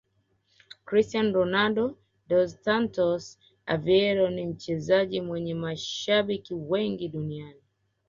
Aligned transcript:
Cristiano 0.87 1.31
Ronaldo 1.39 1.85
dos 2.27 2.49
Santos 2.63 3.37
Aveiro 3.67 4.29
ni 4.31 4.45
mchezaji 4.45 5.21
mwenye 5.21 5.55
mashabiki 5.55 6.53
wengi 6.53 7.09
duniani 7.09 7.61